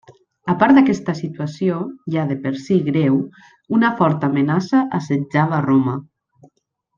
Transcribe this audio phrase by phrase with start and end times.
[0.51, 1.77] A part d'aquesta situació,
[2.15, 3.19] ja de per si greu,
[3.81, 5.97] una forta amenaça assetjava Roma.